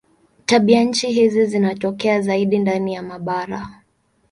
[0.45, 3.81] Tabianchi hizi zinatokea zaidi ndani ya mabara.